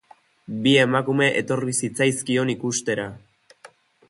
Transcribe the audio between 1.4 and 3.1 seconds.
etorri zitzaizkion ikustera.